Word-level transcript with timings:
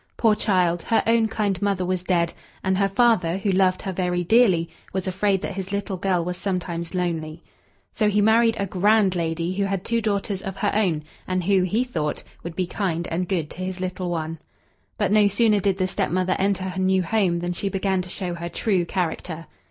Poor 0.17 0.33
child! 0.33 0.81
her 0.81 1.03
own 1.05 1.27
kind 1.27 1.61
mother 1.61 1.85
was 1.85 2.01
dead, 2.01 2.33
and 2.63 2.75
her 2.79 2.89
father, 2.89 3.37
who 3.37 3.51
loved 3.51 3.83
her 3.83 3.91
very 3.93 4.23
dearly, 4.23 4.67
was 4.93 5.07
afraid 5.07 5.43
that 5.43 5.53
his 5.53 5.71
little 5.71 5.95
girl 5.95 6.25
was 6.25 6.37
sometimes 6.37 6.95
lonely. 6.95 7.43
So 7.93 8.09
he 8.09 8.19
married 8.19 8.55
a 8.57 8.65
grand 8.65 9.15
lady 9.15 9.53
who 9.53 9.65
had 9.65 9.85
two 9.85 10.01
daughters 10.01 10.41
of 10.41 10.57
her 10.57 10.71
own, 10.73 11.03
and 11.27 11.43
who, 11.43 11.61
he 11.61 11.83
thought, 11.83 12.23
would 12.41 12.55
be 12.55 12.65
kind 12.65 13.07
and 13.11 13.29
good 13.29 13.51
to 13.51 13.57
his 13.59 13.79
little 13.79 14.09
one. 14.09 14.39
But 14.97 15.11
no 15.11 15.27
sooner 15.27 15.59
did 15.59 15.77
the 15.77 15.87
stepmother 15.87 16.35
enter 16.39 16.63
her 16.63 16.81
new 16.81 17.03
home 17.03 17.37
than 17.41 17.53
she 17.53 17.69
began 17.69 18.01
to 18.01 18.09
show 18.09 18.33
her 18.33 18.49
true 18.49 18.85
character. 18.87 19.45